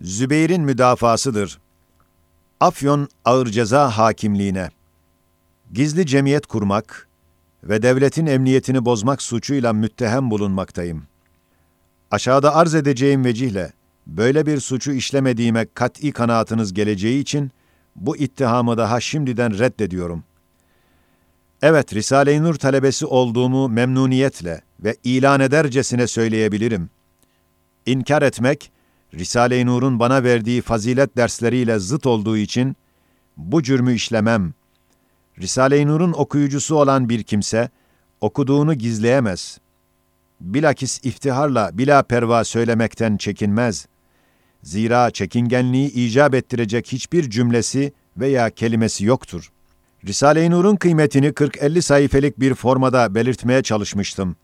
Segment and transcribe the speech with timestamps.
[0.00, 1.58] Zübeyir'in müdafasıdır.
[2.60, 4.68] Afyon Ağır Ceza Hakimliğine
[5.72, 7.08] gizli cemiyet kurmak
[7.64, 11.02] ve devletin emniyetini bozmak suçuyla müttehem bulunmaktayım.
[12.10, 13.72] Aşağıda arz edeceğim vecihle
[14.06, 17.50] böyle bir suçu işlemediğime kat'i kanaatınız geleceği için
[17.96, 20.24] bu ittihamı daha şimdiden reddediyorum.
[21.62, 26.90] Evet, Risale-i Nur talebesi olduğumu memnuniyetle ve ilan edercesine söyleyebilirim.
[27.86, 28.72] İnkar etmek,
[29.14, 32.76] Risale-i Nur'un bana verdiği fazilet dersleriyle zıt olduğu için
[33.36, 34.54] bu cürmü işlemem.
[35.38, 37.70] Risale-i Nur'un okuyucusu olan bir kimse
[38.20, 39.58] okuduğunu gizleyemez.
[40.40, 43.86] Bilakis iftiharla bila perva söylemekten çekinmez.
[44.62, 49.52] Zira çekingenliği icap ettirecek hiçbir cümlesi veya kelimesi yoktur.
[50.06, 54.36] Risale-i Nur'un kıymetini 40-50 sayfelik bir formada belirtmeye çalışmıştım.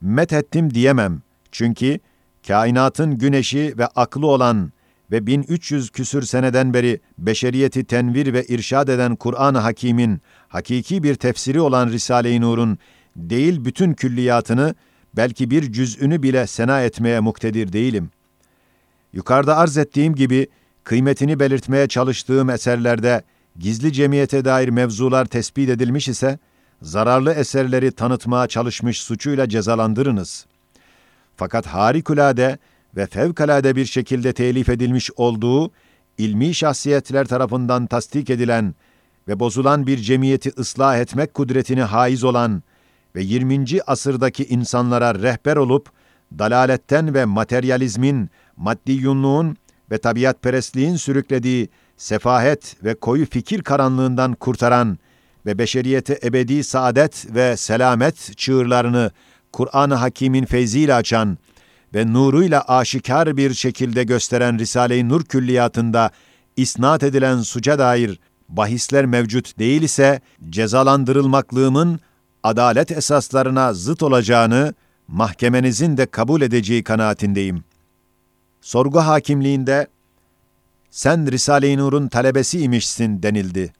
[0.00, 1.22] Met ettim diyemem.
[1.52, 2.00] Çünkü
[2.48, 4.72] kainatın güneşi ve aklı olan
[5.10, 11.60] ve 1300 küsür seneden beri beşeriyeti tenvir ve irşad eden Kur'an-ı Hakîm'in hakiki bir tefsiri
[11.60, 12.78] olan Risale-i Nur'un
[13.16, 14.74] değil bütün külliyatını
[15.16, 18.10] belki bir cüz'ünü bile sena etmeye muktedir değilim.
[19.12, 20.46] Yukarıda arz ettiğim gibi
[20.84, 23.22] kıymetini belirtmeye çalıştığım eserlerde
[23.58, 26.38] gizli cemiyete dair mevzular tespit edilmiş ise
[26.82, 30.46] zararlı eserleri tanıtmaya çalışmış suçuyla cezalandırınız.
[31.36, 32.58] Fakat harikulade
[32.96, 35.70] ve fevkalade bir şekilde telif edilmiş olduğu
[36.18, 38.74] ilmi şahsiyetler tarafından tasdik edilen
[39.28, 42.62] ve bozulan bir cemiyeti ıslah etmek kudretini haiz olan
[43.16, 43.64] ve 20.
[43.86, 45.90] asırdaki insanlara rehber olup
[46.38, 49.56] dalaletten ve materyalizmin, maddiyunluğun
[49.90, 54.98] ve tabiatperestliğin sürüklediği sefahet ve koyu fikir karanlığından kurtaran
[55.46, 59.10] ve beşeriyete ebedi saadet ve selamet çığırlarını
[59.56, 61.38] Kur'an-ı Hakîm'in feyziyle açan
[61.94, 66.10] ve nuruyla aşikar bir şekilde gösteren Risale-i Nur külliyatında
[66.56, 72.00] isnat edilen suça dair bahisler mevcut değil ise cezalandırılmaklığımın
[72.42, 74.74] adalet esaslarına zıt olacağını
[75.08, 77.64] mahkemenizin de kabul edeceği kanaatindeyim.
[78.60, 79.86] Sorgu hakimliğinde
[80.90, 83.72] sen Risale-i Nur'un talebesi imişsin denildi.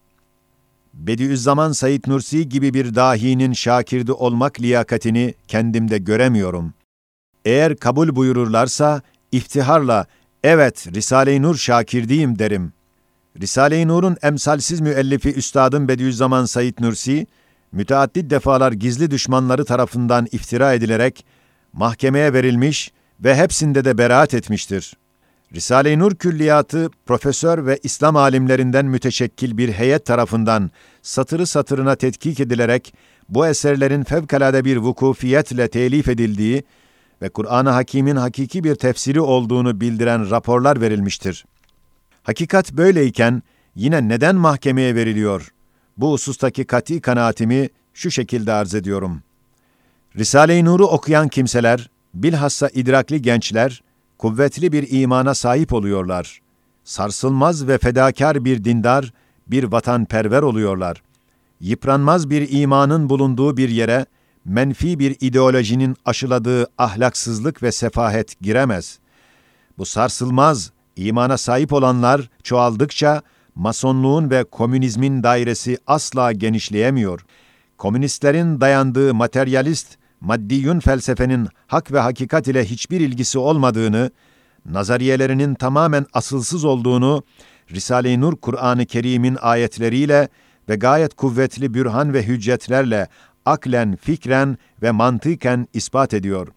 [0.96, 6.74] Bediüzzaman Said Nursi gibi bir dahinin şakirdi olmak liyakatini kendimde göremiyorum.
[7.44, 9.02] Eğer kabul buyururlarsa
[9.32, 10.06] iftiharla
[10.44, 12.72] evet Risale-i Nur şakirdiyim derim.
[13.40, 17.26] Risale-i Nur'un emsalsiz müellifi Üstadım Bediüzzaman Said Nursi,
[17.72, 21.26] müteaddit defalar gizli düşmanları tarafından iftira edilerek
[21.72, 24.96] mahkemeye verilmiş ve hepsinde de beraat etmiştir.
[25.54, 30.70] Risale-i Nur külliyatı profesör ve İslam alimlerinden müteşekkil bir heyet tarafından
[31.02, 32.94] satırı satırına tetkik edilerek
[33.28, 36.62] bu eserlerin fevkalade bir vukufiyetle telif edildiği
[37.22, 41.44] ve Kur'an-ı Hakîm'in hakiki bir tefsiri olduğunu bildiren raporlar verilmiştir.
[42.22, 43.42] Hakikat böyleyken
[43.74, 45.52] yine neden mahkemeye veriliyor?
[45.96, 49.22] Bu husustaki kati kanaatimi şu şekilde arz ediyorum.
[50.16, 53.82] Risale-i Nur'u okuyan kimseler, bilhassa idrakli gençler,
[54.18, 56.40] kuvvetli bir imana sahip oluyorlar.
[56.84, 59.12] Sarsılmaz ve fedakar bir dindar,
[59.46, 61.02] bir vatanperver oluyorlar.
[61.60, 64.06] Yıpranmaz bir imanın bulunduğu bir yere,
[64.44, 68.98] menfi bir ideolojinin aşıladığı ahlaksızlık ve sefahet giremez.
[69.78, 73.22] Bu sarsılmaz, imana sahip olanlar çoğaldıkça,
[73.54, 77.26] masonluğun ve komünizmin dairesi asla genişleyemiyor.
[77.78, 84.10] Komünistlerin dayandığı materyalist, maddiyun felsefenin hak ve hakikat ile hiçbir ilgisi olmadığını,
[84.70, 87.22] nazariyelerinin tamamen asılsız olduğunu,
[87.70, 90.28] Risale-i Nur Kur'an-ı Kerim'in ayetleriyle
[90.68, 93.08] ve gayet kuvvetli bürhan ve hüccetlerle
[93.44, 96.48] aklen, fikren ve mantıken ispat ediyor.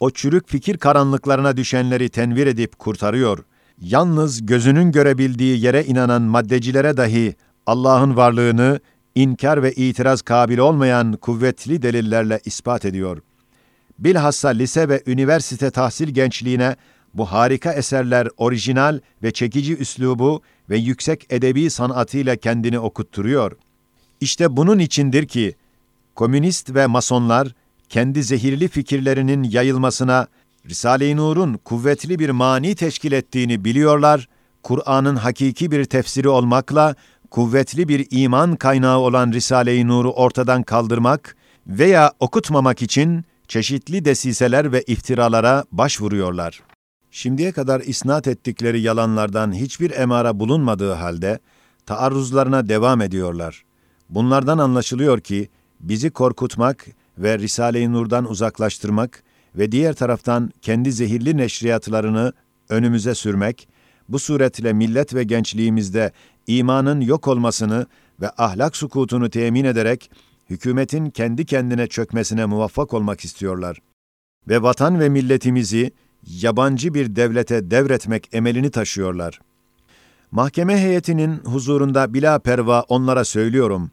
[0.00, 3.44] O çürük fikir karanlıklarına düşenleri tenvir edip kurtarıyor.
[3.80, 7.34] Yalnız gözünün görebildiği yere inanan maddecilere dahi
[7.66, 8.80] Allah'ın varlığını
[9.14, 13.18] inkar ve itiraz kabil olmayan kuvvetli delillerle ispat ediyor.
[13.98, 16.76] Bilhassa lise ve üniversite tahsil gençliğine
[17.14, 23.52] bu harika eserler orijinal ve çekici üslubu ve yüksek edebi sanatıyla kendini okutturuyor.
[24.20, 25.54] İşte bunun içindir ki
[26.14, 27.54] komünist ve masonlar
[27.88, 30.26] kendi zehirli fikirlerinin yayılmasına
[30.68, 34.28] Risale-i Nur'un kuvvetli bir mani teşkil ettiğini biliyorlar,
[34.62, 36.94] Kur'an'ın hakiki bir tefsiri olmakla
[37.32, 41.36] kuvvetli bir iman kaynağı olan Risale-i Nur'u ortadan kaldırmak
[41.66, 46.62] veya okutmamak için çeşitli desiseler ve iftiralara başvuruyorlar.
[47.10, 51.38] Şimdiye kadar isnat ettikleri yalanlardan hiçbir emara bulunmadığı halde
[51.86, 53.64] taarruzlarına devam ediyorlar.
[54.10, 55.48] Bunlardan anlaşılıyor ki
[55.80, 56.86] bizi korkutmak
[57.18, 59.22] ve Risale-i Nur'dan uzaklaştırmak
[59.54, 62.32] ve diğer taraftan kendi zehirli neşriyatlarını
[62.68, 63.68] önümüze sürmek,
[64.08, 66.12] bu suretle millet ve gençliğimizde
[66.46, 67.86] imanın yok olmasını
[68.20, 70.10] ve ahlak sukutunu temin ederek
[70.50, 73.78] hükümetin kendi kendine çökmesine muvaffak olmak istiyorlar.
[74.48, 75.92] Ve vatan ve milletimizi
[76.26, 79.40] yabancı bir devlete devretmek emelini taşıyorlar.
[80.30, 83.90] Mahkeme heyetinin huzurunda bila perva onlara söylüyorum.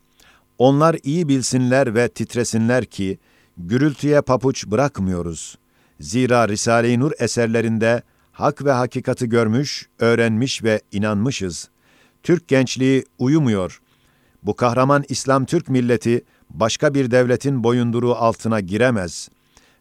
[0.57, 3.19] Onlar iyi bilsinler ve titresinler ki,
[3.57, 5.57] gürültüye papuç bırakmıyoruz.
[6.00, 11.69] Zira Risale-i Nur eserlerinde hak ve hakikati görmüş, öğrenmiş ve inanmışız.
[12.24, 13.81] Türk gençliği uyumuyor.
[14.44, 19.30] Bu kahraman İslam Türk milleti başka bir devletin boyunduruğu altına giremez.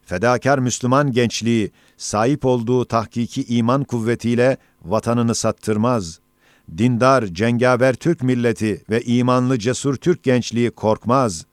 [0.05, 6.19] Fedakar Müslüman gençliği sahip olduğu tahkiki iman kuvvetiyle vatanını sattırmaz.
[6.77, 11.45] Dindar, cengaver Türk milleti ve imanlı cesur Türk gençliği korkmaz.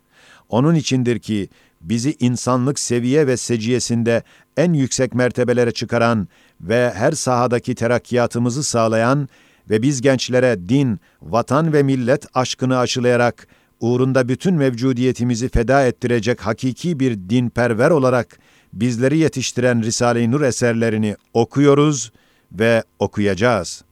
[0.49, 1.49] Onun içindir ki
[1.81, 4.23] bizi insanlık seviye ve seciyesinde
[4.57, 6.29] en yüksek mertebelere çıkaran
[6.61, 9.29] ve her sahadaki terakkiyatımızı sağlayan
[9.71, 13.47] ve biz gençlere din, vatan ve millet aşkını aşılayarak
[13.81, 18.39] uğrunda bütün mevcudiyetimizi feda ettirecek hakiki bir dinperver olarak
[18.73, 22.13] bizleri yetiştiren Risale-i Nur eserlerini okuyoruz
[22.53, 23.85] ve okuyacağız.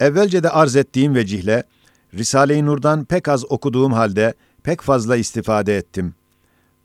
[0.00, 1.64] Evvelce de arz ettiğim vecihle,
[2.14, 6.14] Risale-i Nur'dan pek az okuduğum halde pek fazla istifade ettim.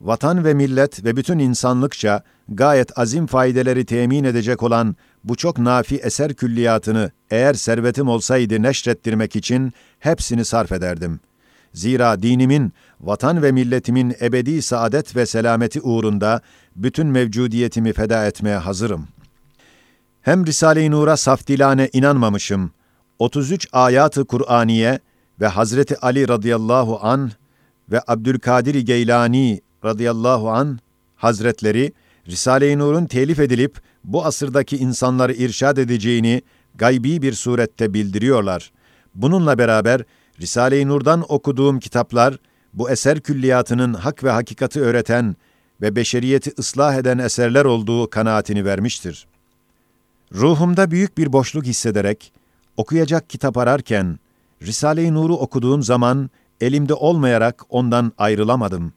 [0.00, 5.96] Vatan ve millet ve bütün insanlıkça gayet azim faydeleri temin edecek olan bu çok nafi
[5.96, 11.20] eser külliyatını eğer servetim olsaydı neşrettirmek için hepsini sarf ederdim.
[11.74, 16.40] Zira dinimin, vatan ve milletimin ebedi saadet ve selameti uğrunda
[16.76, 19.08] bütün mevcudiyetimi feda etmeye hazırım.
[20.22, 22.70] Hem Risale-i Nur'a safdilane inanmamışım.
[23.18, 24.98] 33 ayatı Kur'aniye
[25.40, 27.30] ve Hazreti Ali radıyallahu an
[27.90, 30.78] ve Abdülkadir Geylani radıyallahu an
[31.16, 31.92] Hazretleri
[32.26, 36.42] Risale-i Nur'un telif edilip bu asırdaki insanları irşad edeceğini
[36.74, 38.72] gaybi bir surette bildiriyorlar.
[39.14, 40.02] Bununla beraber
[40.40, 42.38] Risale-i Nur'dan okuduğum kitaplar
[42.74, 45.36] bu eser külliyatının hak ve hakikati öğreten
[45.80, 49.26] ve beşeriyeti ıslah eden eserler olduğu kanaatini vermiştir.
[50.34, 52.32] Ruhumda büyük bir boşluk hissederek
[52.76, 54.18] okuyacak kitap ararken
[54.62, 56.30] Risale-i Nur'u okuduğum zaman
[56.60, 58.92] elimde olmayarak ondan ayrılamadım.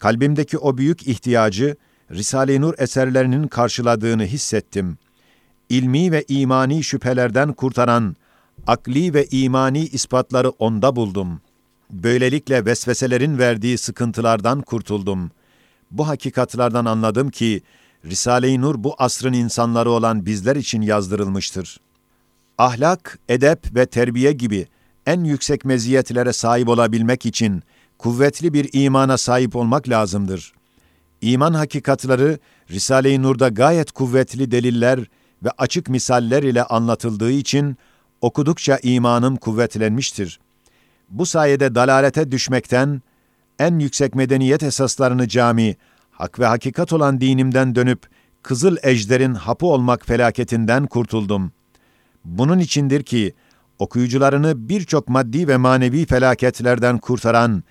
[0.00, 1.76] Kalbimdeki o büyük ihtiyacı
[2.10, 4.98] Risale-i Nur eserlerinin karşıladığını hissettim.
[5.68, 8.16] İlmi ve imani şüphelerden kurtaran,
[8.66, 11.40] akli ve imani ispatları onda buldum.
[11.90, 15.30] Böylelikle vesveselerin verdiği sıkıntılardan kurtuldum.
[15.90, 17.62] Bu hakikatlardan anladım ki,
[18.04, 21.80] Risale-i Nur bu asrın insanları olan bizler için yazdırılmıştır.
[22.58, 24.66] Ahlak, edep ve terbiye gibi
[25.06, 27.62] en yüksek meziyetlere sahip olabilmek için
[28.00, 30.52] kuvvetli bir imana sahip olmak lazımdır.
[31.20, 32.38] İman hakikatları
[32.70, 35.00] Risale-i Nur'da gayet kuvvetli deliller
[35.44, 37.76] ve açık misaller ile anlatıldığı için
[38.20, 40.40] okudukça imanım kuvvetlenmiştir.
[41.10, 43.02] Bu sayede dalalete düşmekten,
[43.58, 45.76] en yüksek medeniyet esaslarını cami,
[46.10, 48.02] hak ve hakikat olan dinimden dönüp,
[48.42, 51.52] Kızıl Ejder'in hapı olmak felaketinden kurtuldum.
[52.24, 53.34] Bunun içindir ki,
[53.78, 57.62] okuyucularını birçok maddi ve manevi felaketlerden kurtaran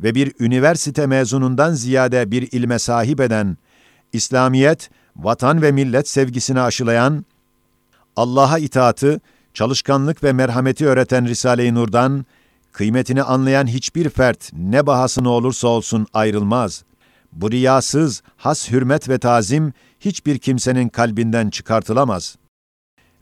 [0.00, 3.56] ve bir üniversite mezunundan ziyade bir ilme sahip eden,
[4.12, 7.24] İslamiyet, vatan ve millet sevgisini aşılayan,
[8.16, 9.20] Allah'a itaatı,
[9.54, 12.26] çalışkanlık ve merhameti öğreten Risale-i Nur'dan,
[12.72, 16.84] kıymetini anlayan hiçbir fert ne bahasını olursa olsun ayrılmaz.
[17.32, 22.36] Bu riyasız, has hürmet ve tazim hiçbir kimsenin kalbinden çıkartılamaz.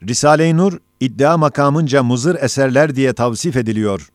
[0.02, 4.08] Risale-i Nur, iddia makamınca muzır eserler diye tavsif ediliyor.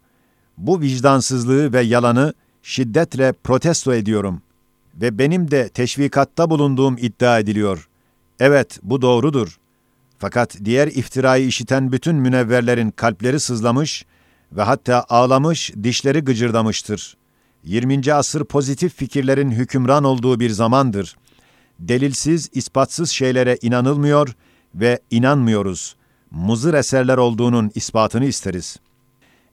[0.58, 4.42] Bu vicdansızlığı ve yalanı şiddetle protesto ediyorum
[4.96, 7.90] ve benim de teşvikatta bulunduğum iddia ediliyor.
[8.40, 9.60] Evet, bu doğrudur.
[10.20, 14.06] Fakat diğer iftirayı işiten bütün münevverlerin kalpleri sızlamış
[14.52, 17.18] ve hatta ağlamış, dişleri gıcırdamıştır.
[17.64, 18.14] 20.
[18.14, 21.16] asır pozitif fikirlerin hükümran olduğu bir zamandır.
[21.80, 24.36] Delilsiz, ispatsız şeylere inanılmıyor
[24.76, 25.96] ve inanmıyoruz.
[26.32, 28.89] Muzır eserler olduğunun ispatını isteriz.''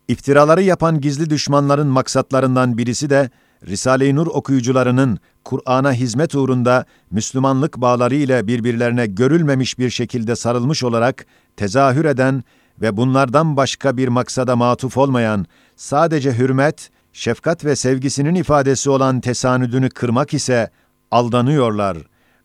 [0.08, 3.30] İftiraları yapan gizli düşmanların maksatlarından birisi de
[3.66, 11.26] Risale-i Nur okuyucularının Kur'an'a hizmet uğrunda Müslümanlık bağları ile birbirlerine görülmemiş bir şekilde sarılmış olarak
[11.56, 12.44] tezahür eden
[12.80, 15.46] ve bunlardan başka bir maksada matuf olmayan,
[15.76, 20.70] sadece hürmet, şefkat ve sevgisinin ifadesi olan tesanüdünü kırmak ise
[21.10, 21.98] aldanıyorlar.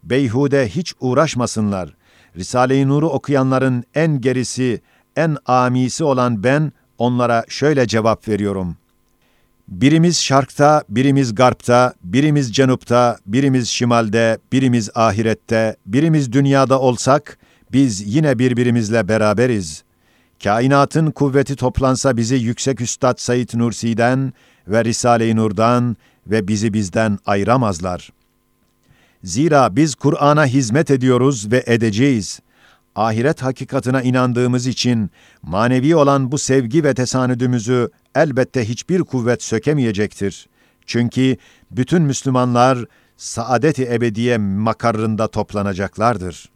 [0.04, 1.96] Beyhude hiç uğraşmasınlar.
[2.36, 4.82] Risale-i Nur'u okuyanların en gerisi,
[5.16, 8.78] en amisi olan ben, onlara şöyle cevap veriyorum.
[9.68, 17.38] Birimiz şarkta, birimiz garpta, birimiz cenupta, birimiz şimalde, birimiz ahirette, birimiz dünyada olsak,
[17.72, 19.84] biz yine birbirimizle beraberiz.
[20.44, 24.34] Kainatın kuvveti toplansa bizi Yüksek Üstad Said Nursi'den
[24.68, 28.10] ve Risale-i Nur'dan ve bizi bizden ayıramazlar.
[29.24, 32.40] Zira biz Kur'an'a hizmet ediyoruz ve edeceğiz.
[32.96, 40.50] Ahiret hakikatına inandığımız için manevi olan bu sevgi ve tesanüdümüzü elbette hiçbir kuvvet sökemeyecektir.
[40.86, 41.38] Çünkü
[41.72, 42.86] bütün Müslümanlar
[43.18, 46.50] saadet-i ebediye makarrında toplanacaklardır.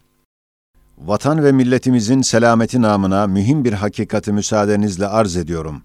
[0.97, 5.81] Vatan ve milletimizin selameti namına mühim bir hakikati müsaadenizle arz ediyorum.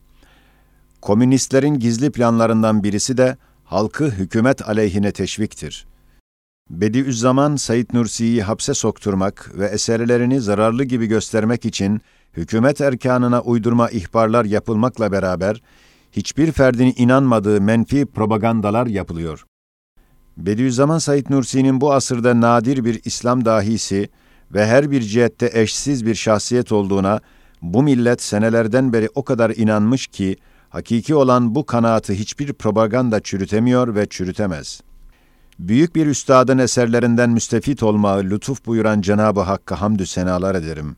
[1.00, 5.86] Komünistlerin gizli planlarından birisi de halkı hükümet aleyhine teşviktir.
[6.70, 12.00] Bediüzzaman Said Nursi'yi hapse sokturmak ve eserlerini zararlı gibi göstermek için
[12.36, 15.62] hükümet erkanına uydurma ihbarlar yapılmakla beraber
[16.12, 19.44] hiçbir ferdin inanmadığı menfi propagandalar yapılıyor.
[20.36, 24.08] Bediüzzaman Said Nursi'nin bu asırda nadir bir İslam dahisi
[24.54, 27.20] ve her bir cihette eşsiz bir şahsiyet olduğuna
[27.62, 30.36] bu millet senelerden beri o kadar inanmış ki
[30.68, 34.80] hakiki olan bu kanaatı hiçbir propaganda çürütemiyor ve çürütemez.
[35.60, 40.96] Büyük bir üstadın eserlerinden müstefit olmayı lütuf buyuran Cenab-ı Hakk'a hamdü senalar ederim.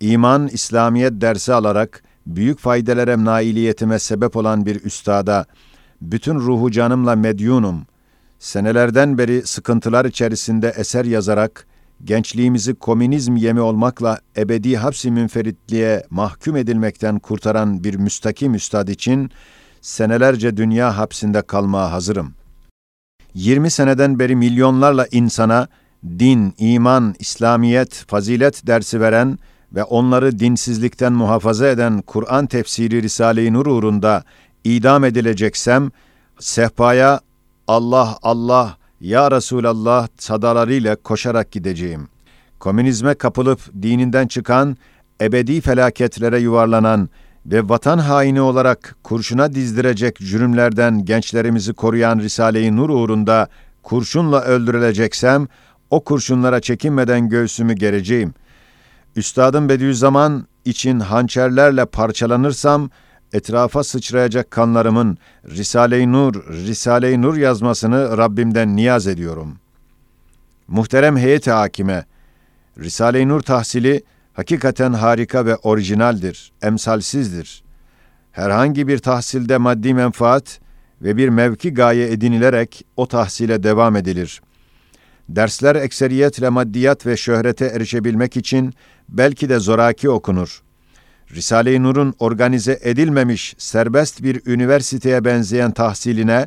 [0.00, 5.46] İman, İslamiyet dersi alarak büyük faydalara nailiyetime sebep olan bir üstada,
[6.00, 7.86] bütün ruhu canımla medyunum,
[8.38, 11.66] senelerden beri sıkıntılar içerisinde eser yazarak,
[12.04, 19.30] gençliğimizi komünizm yemi olmakla ebedi hapsi münferitliğe mahkum edilmekten kurtaran bir müstakim üstad için
[19.80, 22.34] senelerce dünya hapsinde kalmaya hazırım.
[23.34, 25.68] 20 seneden beri milyonlarla insana
[26.18, 29.38] din, iman, İslamiyet, fazilet dersi veren
[29.72, 34.24] ve onları dinsizlikten muhafaza eden Kur'an tefsiri Risale-i Nur uğrunda
[34.64, 35.90] idam edileceksem,
[36.38, 37.20] sehpaya
[37.68, 42.08] Allah Allah ya Resulallah sadalarıyla koşarak gideceğim.
[42.58, 44.76] Komünizme kapılıp dininden çıkan,
[45.20, 47.08] ebedi felaketlere yuvarlanan
[47.46, 53.48] ve vatan haini olarak kurşuna dizdirecek cürümlerden gençlerimizi koruyan Risale-i Nur uğrunda
[53.82, 55.48] kurşunla öldürüleceksem,
[55.90, 58.34] o kurşunlara çekinmeden göğsümü gereceğim.
[59.16, 62.90] Üstadım Bediüzzaman için hançerlerle parçalanırsam,
[63.32, 69.58] etrafa sıçrayacak kanlarımın Risale-i Nur, Risale-i Nur yazmasını Rabbimden niyaz ediyorum.
[70.68, 72.04] Muhterem heyet hakime,
[72.78, 74.02] Risale-i Nur tahsili
[74.32, 77.62] hakikaten harika ve orijinaldir, emsalsizdir.
[78.32, 80.60] Herhangi bir tahsilde maddi menfaat
[81.02, 84.42] ve bir mevki gaye edinilerek o tahsile devam edilir.
[85.28, 88.74] Dersler ekseriyetle maddiyat ve şöhrete erişebilmek için
[89.08, 90.62] belki de zoraki okunur.
[91.34, 96.46] Risale-i Nur'un organize edilmemiş serbest bir üniversiteye benzeyen tahsiline,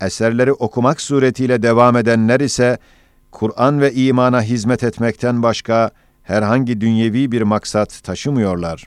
[0.00, 2.78] eserleri okumak suretiyle devam edenler ise,
[3.30, 5.90] Kur'an ve imana hizmet etmekten başka
[6.28, 8.86] herhangi dünyevi bir maksat taşımıyorlar.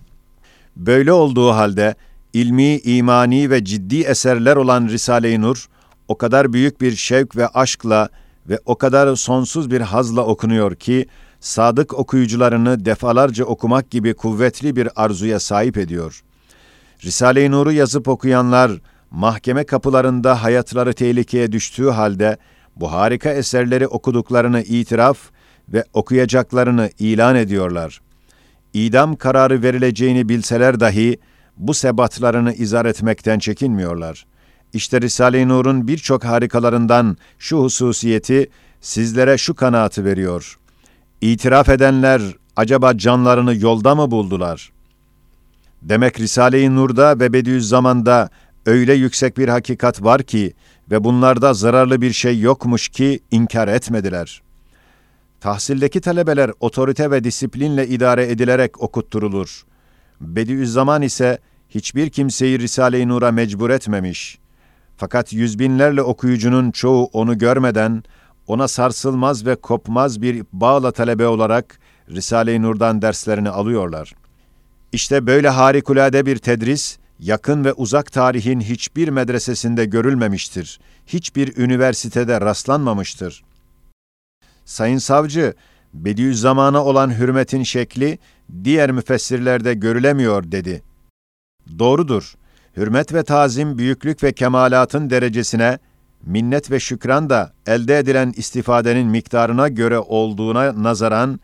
[0.76, 1.96] Böyle olduğu halde,
[2.34, 5.66] ilmi, imani ve ciddi eserler olan Risale-i Nur,
[6.08, 8.10] o kadar büyük bir şevk ve aşkla
[8.50, 11.08] ve o kadar sonsuz bir hazla okunuyor ki,
[11.40, 16.24] sadık okuyucularını defalarca okumak gibi kuvvetli bir arzuya sahip ediyor.
[17.04, 18.72] Risale-i Nur'u yazıp okuyanlar,
[19.12, 22.38] mahkeme kapılarında hayatları tehlikeye düştüğü halde,
[22.76, 25.18] bu harika eserleri okuduklarını itiraf
[25.74, 28.02] ve okuyacaklarını ilan ediyorlar.
[28.74, 31.18] İdam kararı verileceğini bilseler dahi,
[31.58, 34.26] bu sebatlarını izah etmekten çekinmiyorlar.
[34.74, 38.50] İşte Risale-i Nur'un birçok harikalarından şu hususiyeti
[38.82, 40.58] sizlere şu kanaatı veriyor.
[41.22, 42.22] İtiraf edenler
[42.56, 44.72] acaba canlarını yolda mı buldular?
[45.82, 48.30] Demek Risale-i Nur'da ve Bediüzzaman'da
[48.66, 50.54] öyle yüksek bir hakikat var ki
[50.92, 54.42] ve bunlarda zararlı bir şey yokmuş ki inkar etmediler.
[55.42, 59.64] Tahsildeki talebeler otorite ve disiplinle idare edilerek okutturulur.
[60.22, 61.38] Bediüzzaman ise
[61.70, 64.40] hiçbir kimseyi Risale-i Nur'a mecbur etmemiş.
[64.98, 68.04] Fakat yüzbinlerle okuyucunun çoğu onu görmeden,
[68.48, 71.80] ona sarsılmaz ve kopmaz bir bağla talebe olarak
[72.10, 74.14] Risale-i Nur'dan derslerini alıyorlar.
[74.92, 80.80] İşte böyle harikulade bir tedris, yakın ve uzak tarihin hiçbir medresesinde görülmemiştir.
[81.08, 83.44] Hiçbir üniversitede rastlanmamıştır.
[84.66, 85.54] Sayın Savcı,
[85.94, 88.20] Bediüzzaman'a olan hürmetin şekli
[88.64, 90.84] diğer müfessirlerde görülemiyor dedi.
[91.80, 92.36] Doğrudur.
[92.78, 95.80] Hürmet ve tazim büyüklük ve kemalatın derecesine,
[96.26, 101.40] minnet ve şükran da elde edilen istifadenin miktarına göre olduğuna nazaran,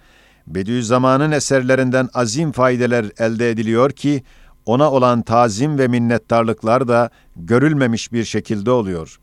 [0.47, 4.23] Bediüzzaman'ın eserlerinden azim faydeler elde ediliyor ki,
[4.65, 9.19] ona olan tazim ve minnettarlıklar da görülmemiş bir şekilde oluyor.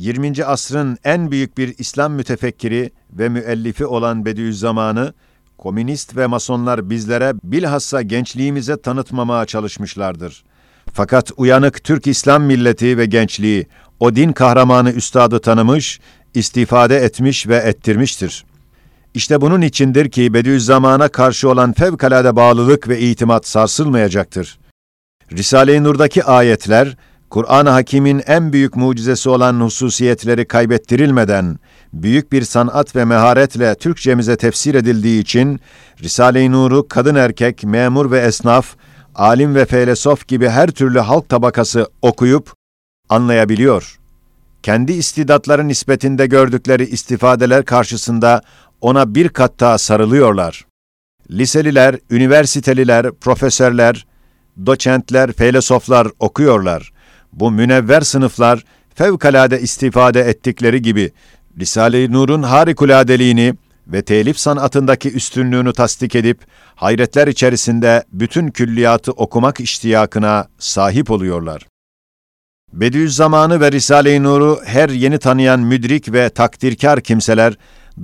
[0.00, 0.44] 20.
[0.44, 5.14] asrın en büyük bir İslam mütefekkiri ve müellifi olan Bediüzzaman'ı,
[5.58, 10.44] komünist ve masonlar bizlere bilhassa gençliğimize tanıtmamaya çalışmışlardır.
[10.92, 13.66] Fakat uyanık Türk İslam milleti ve gençliği
[14.00, 16.00] o din kahramanı üstadı tanımış,
[16.34, 18.44] istifade etmiş ve ettirmiştir.
[19.14, 24.58] İşte bunun içindir ki Bediüzzaman'a karşı olan fevkalade bağlılık ve itimat sarsılmayacaktır.
[25.32, 26.96] Risale-i Nur'daki ayetler,
[27.30, 31.58] Kur'an-ı Hakîm'in en büyük mucizesi olan hususiyetleri kaybettirilmeden,
[31.92, 35.60] büyük bir sanat ve meharetle Türkçemize tefsir edildiği için,
[36.02, 38.76] Risale-i Nur'u kadın erkek, memur ve esnaf,
[39.14, 42.52] alim ve felesof gibi her türlü halk tabakası okuyup
[43.08, 43.98] anlayabiliyor.
[44.62, 48.42] Kendi istidatları nispetinde gördükleri istifadeler karşısında
[48.80, 50.66] ona bir kat daha sarılıyorlar.
[51.30, 54.06] Liseliler, üniversiteliler, profesörler,
[54.66, 56.92] doçentler, felsefeler okuyorlar.
[57.32, 61.12] Bu münevver sınıflar fevkalade istifade ettikleri gibi
[61.58, 63.54] Risale-i Nur'un harikuladeliğini
[63.86, 66.38] ve telif sanatındaki üstünlüğünü tasdik edip
[66.74, 71.66] hayretler içerisinde bütün külliyatı okumak iştiyakına sahip oluyorlar.
[72.72, 77.54] Bediüzzaman'ı ve Risale-i Nur'u her yeni tanıyan müdrik ve takdirkar kimseler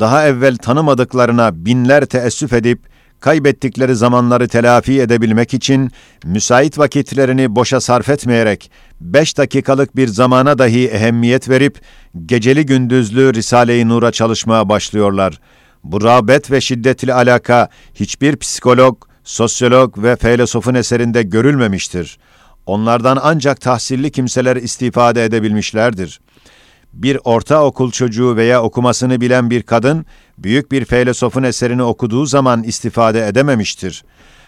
[0.00, 5.90] daha evvel tanımadıklarına binler teessüf edip kaybettikleri zamanları telafi edebilmek için
[6.24, 8.70] müsait vakitlerini boşa sarf etmeyerek
[9.00, 11.80] beş dakikalık bir zamana dahi ehemmiyet verip
[12.26, 15.40] geceli gündüzlü Risale-i Nur'a çalışmaya başlıyorlar.
[15.84, 22.18] Bu rağbet ve şiddetli alaka hiçbir psikolog, sosyolog ve filozofun eserinde görülmemiştir.
[22.66, 26.20] Onlardan ancak tahsilli kimseler istifade edebilmişlerdir.
[26.96, 30.06] Bir ortaokul çocuğu veya okumasını bilen bir kadın,
[30.38, 34.04] büyük bir filozofun eserini okuduğu zaman istifade edememiştir.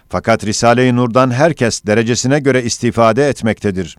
[0.09, 3.99] Fakat Risale-i Nur'dan herkes derecesine göre istifade etmektedir.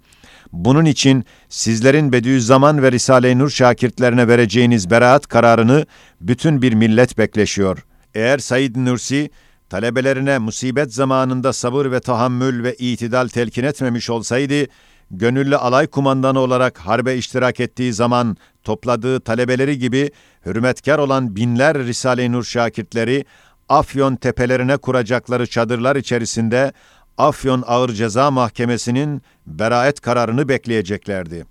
[0.53, 5.86] Bunun için sizlerin Bediüzzaman ve Risale-i Nur şakirtlerine vereceğiniz beraat kararını
[6.22, 7.86] bütün bir millet bekleşiyor.
[8.15, 9.29] Eğer Said Nursi,
[9.70, 14.68] talebelerine musibet zamanında sabır ve tahammül ve itidal telkin etmemiş olsaydı,
[15.11, 20.11] gönüllü alay kumandanı olarak harbe iştirak ettiği zaman topladığı talebeleri gibi
[20.45, 23.25] hürmetkar olan binler Risale-i Nur şakirtleri
[23.69, 26.74] Afyon tepelerine kuracakları çadırlar içerisinde
[27.17, 31.45] Afyon Ağır Ceza Mahkemesi'nin beraat kararını bekleyeceklerdi.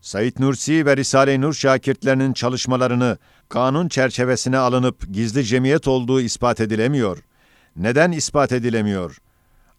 [0.00, 7.18] Said Nursi ve Risale-i Nur şakirtlerinin çalışmalarını kanun çerçevesine alınıp gizli cemiyet olduğu ispat edilemiyor.
[7.76, 9.18] Neden ispat edilemiyor?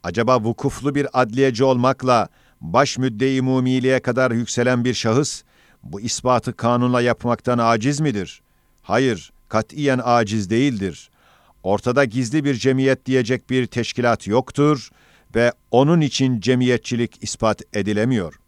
[0.03, 2.27] Acaba vukuflu bir adliyeci olmakla
[2.63, 5.43] baş müdde-i mumiliğe kadar yükselen bir şahıs,
[5.83, 8.41] bu ispatı kanunla yapmaktan aciz midir?
[8.81, 11.09] Hayır, katiyen aciz değildir.
[11.63, 14.89] Ortada gizli bir cemiyet diyecek bir teşkilat yoktur
[15.35, 18.39] ve onun için cemiyetçilik ispat edilemiyor.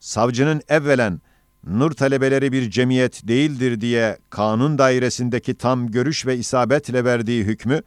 [0.00, 1.20] Savcının evvelen
[1.66, 7.82] nur talebeleri bir cemiyet değildir diye kanun dairesindeki tam görüş ve isabetle verdiği hükmü,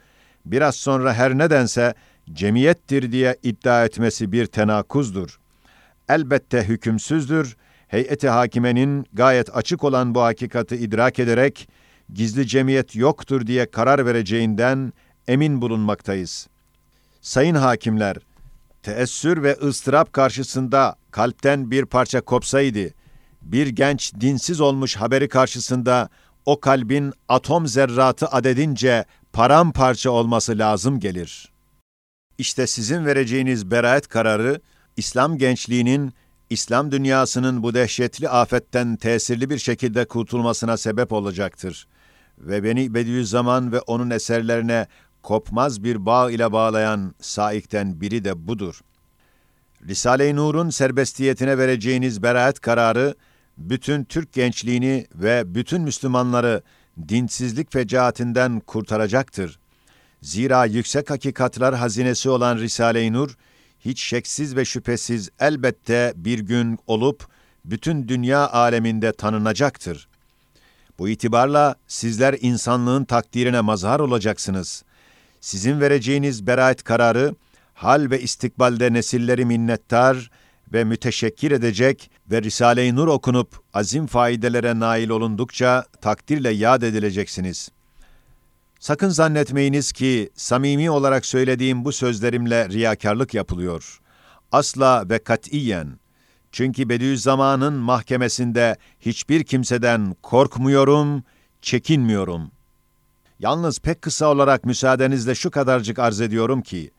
[0.45, 1.93] biraz sonra her nedense
[2.33, 5.39] cemiyettir diye iddia etmesi bir tenakuzdur.
[6.09, 7.57] Elbette hükümsüzdür,
[7.87, 11.69] heyeti hakimenin gayet açık olan bu hakikati idrak ederek,
[12.13, 14.93] gizli cemiyet yoktur diye karar vereceğinden
[15.27, 16.47] emin bulunmaktayız.
[17.21, 18.17] Sayın hakimler,
[18.83, 22.89] teessür ve ıstırap karşısında kalpten bir parça kopsaydı,
[23.41, 26.09] bir genç dinsiz olmuş haberi karşısında
[26.45, 31.54] o kalbin atom zerratı adedince paramparça olması lazım gelir.
[32.37, 34.61] İşte sizin vereceğiniz beraat kararı,
[34.97, 36.13] İslam gençliğinin,
[36.49, 41.87] İslam dünyasının bu dehşetli afetten tesirli bir şekilde kurtulmasına sebep olacaktır.
[42.37, 44.87] Ve beni Bediüzzaman ve onun eserlerine
[45.23, 48.81] kopmaz bir bağ ile bağlayan saikten biri de budur.
[49.87, 53.15] Risale-i Nur'un serbestiyetine vereceğiniz beraat kararı,
[53.57, 56.61] bütün Türk gençliğini ve bütün Müslümanları
[57.09, 59.59] dinsizlik fecaatinden kurtaracaktır.
[60.25, 63.37] Zira yüksek hakikatlar hazinesi olan Risale-i Nur,
[63.79, 67.27] hiç şeksiz ve şüphesiz elbette bir gün olup
[67.65, 70.07] bütün dünya aleminde tanınacaktır.
[70.99, 74.83] Bu itibarla sizler insanlığın takdirine mazhar olacaksınız.
[75.41, 77.35] Sizin vereceğiniz beraat kararı,
[77.73, 80.31] hal ve istikbalde nesilleri minnettar
[80.73, 87.74] ve müteşekkir edecek ve Risale-i Nur okunup azim faydelere nail olundukça takdirle yad edileceksiniz.
[88.85, 93.99] Sakın zannetmeyiniz ki samimi olarak söylediğim bu sözlerimle riyakarlık yapılıyor.
[94.51, 95.99] Asla ve katiyen.
[96.51, 101.23] Çünkü Bediüzzaman'ın mahkemesinde hiçbir kimseden korkmuyorum,
[101.61, 102.51] çekinmiyorum.
[103.39, 106.91] Yalnız pek kısa olarak müsaadenizle şu kadarcık arz ediyorum ki,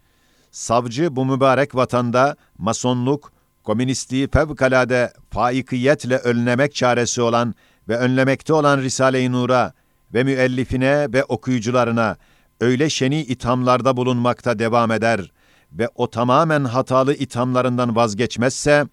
[0.51, 3.33] savcı bu mübarek vatanda masonluk,
[3.65, 7.55] komünistliği fevkalade faikiyetle önlemek çaresi olan
[7.89, 9.73] ve önlemekte olan Risale-i Nur'a
[10.17, 12.17] ve müellifine ve okuyucularına
[12.61, 15.33] öyle şeni ithamlarda bulunmakta devam eder
[15.73, 18.85] ve o tamamen hatalı ithamlarından vazgeçmezse,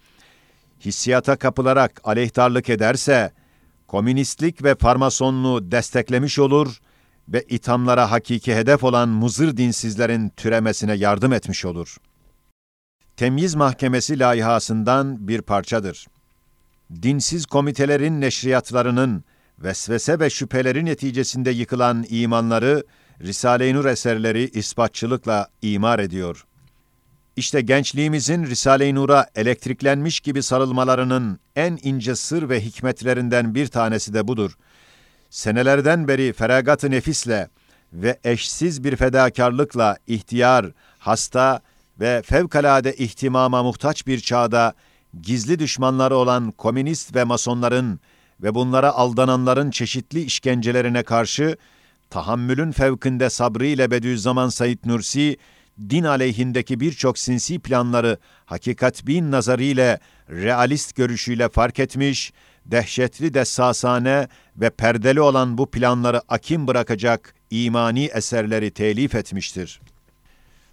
[0.80, 3.32] hissiyata kapılarak aleyhtarlık ederse,
[3.88, 6.80] komünistlik ve farmasonluğu desteklemiş olur
[7.30, 11.98] ve ithamlara hakiki hedef olan muzır dinsizlerin türemesine yardım etmiş olur.
[13.18, 16.08] Temyiz Mahkemesi layihasından bir parçadır.
[17.02, 19.24] Dinsiz komitelerin neşriyatlarının
[19.60, 22.84] vesvese ve şüpheleri neticesinde yıkılan imanları
[23.22, 26.46] Risale-i Nur eserleri ispatçılıkla imar ediyor.
[27.36, 34.28] İşte gençliğimizin Risale-i Nur'a elektriklenmiş gibi sarılmalarının en ince sır ve hikmetlerinden bir tanesi de
[34.28, 34.58] budur.
[35.30, 37.50] Senelerden beri feragat-ı nefisle
[37.94, 41.62] ve eşsiz bir fedakarlıkla ihtiyar, hasta
[42.00, 44.74] ve fevkalade ihtimama muhtaç bir çağda
[45.22, 48.00] gizli düşmanları olan komünist ve masonların
[48.44, 51.58] ve bunlara aldananların çeşitli işkencelerine karşı
[52.10, 55.38] tahammülün fevkinde sabrı ile Bediüzzaman Said Nursi,
[55.90, 62.34] din aleyhindeki birçok sinsi planları hakikat bin nazarıyla, realist görüşüyle fark etmiş,
[62.66, 64.28] dehşetli dessasane
[64.58, 69.82] ve perdeli olan bu planları akim bırakacak imani eserleri telif etmiştir.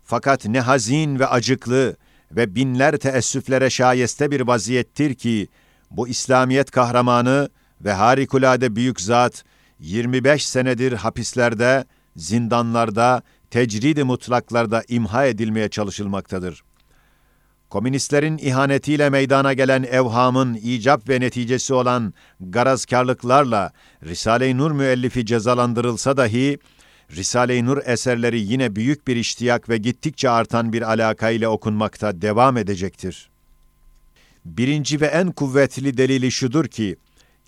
[0.05, 1.97] Fakat ne hazin ve acıklı
[2.33, 5.49] ve binler teessüflere şayeste bir vaziyettir ki,
[5.91, 7.49] bu İslamiyet kahramanı
[7.85, 9.45] ve harikulade büyük zat
[9.81, 11.85] 25 senedir hapislerde,
[12.17, 16.63] zindanlarda, tecridi mutlaklarda imha edilmeye çalışılmaktadır.
[17.71, 23.73] Komünistlerin ihanetiyle meydana gelen evhamın icap ve neticesi olan garazkarlıklarla
[24.05, 26.59] Risale-i Nur müellifi cezalandırılsa dahi,
[27.17, 33.31] Risale-i Nur eserleri yine büyük bir iştiyak ve gittikçe artan bir alakayla okunmakta devam edecektir.
[34.45, 36.97] Birinci ve en kuvvetli delili şudur ki,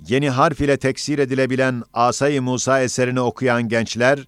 [0.07, 4.27] yeni harf ile teksir edilebilen Asay-ı Musa eserini okuyan gençler,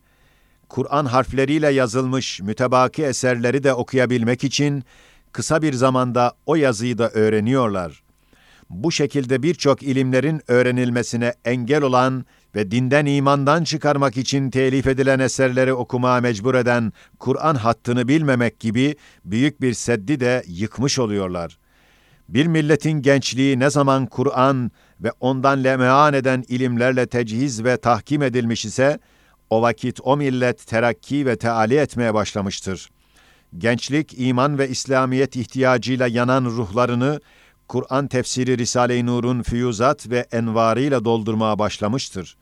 [0.68, 4.85] Kur'an harfleriyle yazılmış mütebaki eserleri de okuyabilmek için
[5.33, 8.03] kısa bir zamanda o yazıyı da öğreniyorlar.
[8.70, 12.24] Bu şekilde birçok ilimlerin öğrenilmesine engel olan
[12.55, 18.96] ve dinden imandan çıkarmak için telif edilen eserleri okumaya mecbur eden Kur'an hattını bilmemek gibi
[19.24, 21.59] büyük bir seddi de yıkmış oluyorlar.
[22.28, 28.64] Bir milletin gençliği ne zaman Kur'an ve ondan lemean eden ilimlerle tecihiz ve tahkim edilmiş
[28.64, 28.98] ise,
[29.50, 32.90] o vakit o millet terakki ve teali etmeye başlamıştır.
[33.58, 37.20] Gençlik, iman ve İslamiyet ihtiyacıyla yanan ruhlarını,
[37.68, 42.37] Kur'an tefsiri Risale-i Nur'un füyuzat ve envarıyla doldurmaya başlamıştır.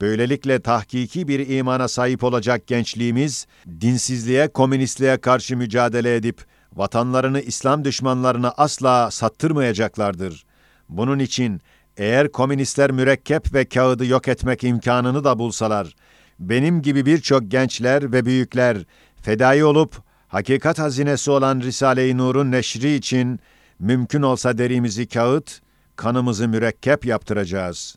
[0.00, 3.46] Böylelikle tahkiki bir imana sahip olacak gençliğimiz,
[3.80, 6.44] dinsizliğe, komünistliğe karşı mücadele edip,
[6.76, 10.44] vatanlarını İslam düşmanlarına asla sattırmayacaklardır.
[10.88, 11.60] Bunun için
[11.96, 15.94] eğer komünistler mürekkep ve kağıdı yok etmek imkanını da bulsalar,
[16.38, 18.78] benim gibi birçok gençler ve büyükler
[19.22, 23.40] fedai olup hakikat hazinesi olan Risale-i Nur'un neşri için
[23.78, 25.60] mümkün olsa derimizi kağıt,
[25.96, 27.96] kanımızı mürekkep yaptıracağız.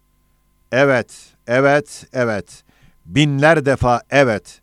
[0.71, 1.13] Evet,
[1.47, 2.63] evet, evet.
[3.05, 4.61] Binler defa evet.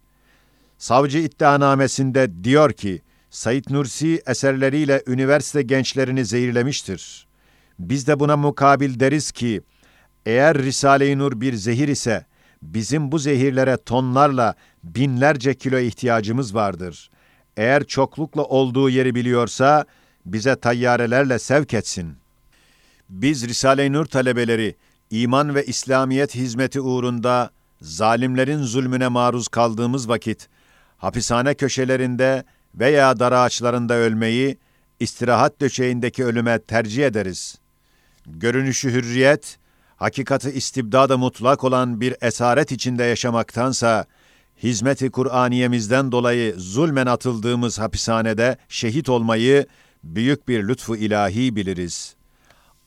[0.78, 7.26] Savcı iddianamesinde diyor ki, Said Nursi eserleriyle üniversite gençlerini zehirlemiştir.
[7.78, 9.62] Biz de buna mukabil deriz ki,
[10.26, 12.26] eğer Risale-i Nur bir zehir ise,
[12.62, 17.10] bizim bu zehirlere tonlarla, binlerce kilo ihtiyacımız vardır.
[17.56, 19.84] Eğer çoklukla olduğu yeri biliyorsa,
[20.26, 22.16] bize tayyarelerle sevk etsin.
[23.08, 24.76] Biz Risale-i Nur talebeleri,
[25.10, 30.48] iman ve İslamiyet hizmeti uğrunda zalimlerin zulmüne maruz kaldığımız vakit,
[30.96, 34.58] hapishane köşelerinde veya dar ağaçlarında ölmeyi,
[35.00, 37.58] istirahat döşeğindeki ölüme tercih ederiz.
[38.26, 39.58] Görünüşü hürriyet,
[39.96, 44.06] hakikati istibdada mutlak olan bir esaret içinde yaşamaktansa,
[44.62, 49.66] hizmeti Kur'aniyemizden dolayı zulmen atıldığımız hapishanede şehit olmayı
[50.04, 52.14] büyük bir lütfu ilahi biliriz.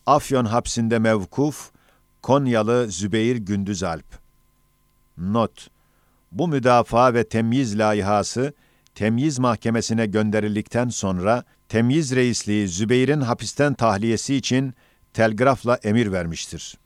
[0.06, 1.72] Afyon hapsinde mevkuf,
[2.22, 4.06] Konyalı Zübeyir Gündüzalp.
[5.18, 5.68] Not:
[6.32, 8.54] Bu müdafaa ve temyiz layihası
[8.96, 14.74] temyiz mahkemesine gönderildikten sonra temyiz reisliği Zübeyir'in hapisten tahliyesi için
[15.14, 16.78] telgrafla emir vermiştir.